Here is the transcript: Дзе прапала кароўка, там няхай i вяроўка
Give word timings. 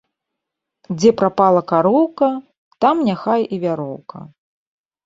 Дзе 0.97 1.11
прапала 1.19 1.61
кароўка, 1.73 2.27
там 2.81 2.95
няхай 3.13 3.41
i 3.53 3.65
вяроўка 3.69 4.17